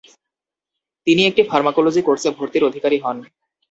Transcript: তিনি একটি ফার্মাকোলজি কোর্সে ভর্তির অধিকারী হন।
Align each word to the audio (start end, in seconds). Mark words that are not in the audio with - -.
তিনি 1.07 1.21
একটি 1.25 1.41
ফার্মাকোলজি 1.43 2.01
কোর্সে 2.03 2.29
ভর্তির 2.37 2.67
অধিকারী 2.69 2.97
হন। 2.99 3.17